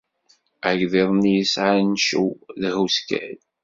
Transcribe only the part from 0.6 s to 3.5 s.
Agḍiḍ-nni yesɛa incew d ahuskay.